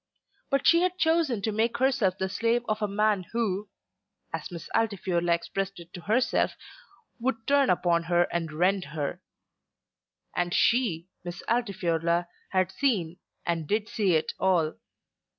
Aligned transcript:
But 0.49 0.65
she 0.65 0.81
had 0.81 0.97
chosen 0.97 1.43
to 1.43 1.51
make 1.51 1.77
herself 1.77 2.17
the 2.17 2.27
slave 2.27 2.63
of 2.67 2.81
a 2.81 2.87
man 2.87 3.25
who, 3.33 3.69
as 4.33 4.49
Miss 4.49 4.67
Altifiorla 4.73 5.31
expressed 5.31 5.79
it 5.79 5.93
to 5.93 6.01
herself, 6.01 6.55
"would 7.19 7.45
turn 7.45 7.69
upon 7.69 8.05
her 8.05 8.23
and 8.31 8.51
rend 8.51 8.85
her." 8.97 9.21
And 10.35 10.55
she, 10.55 11.07
Miss 11.23 11.43
Altifiorla, 11.47 12.27
had 12.49 12.71
seen 12.71 13.17
and 13.45 13.67
did 13.67 13.87
see 13.87 14.15
it 14.15 14.33
all. 14.39 14.73